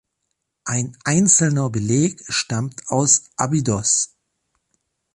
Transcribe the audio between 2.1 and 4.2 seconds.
stammt aus Abydos.